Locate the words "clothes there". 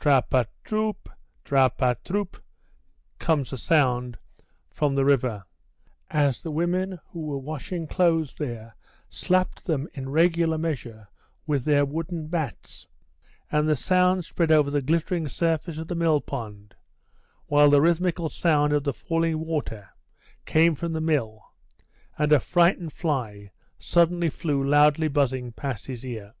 7.86-8.74